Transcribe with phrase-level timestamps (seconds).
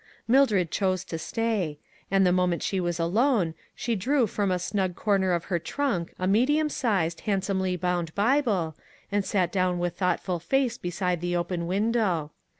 [0.35, 1.77] "Mildred chose to stay;
[2.09, 5.59] and the moment she was alone, she drew from a snug cor ner of her
[5.59, 8.75] trunk a medium sized, handsomely bound Bible,
[9.11, 12.31] and sat down with thoughtful face beside the open window.